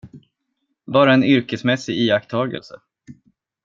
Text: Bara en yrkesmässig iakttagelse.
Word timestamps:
Bara 0.93 1.13
en 1.13 1.23
yrkesmässig 1.23 1.97
iakttagelse. 2.05 2.77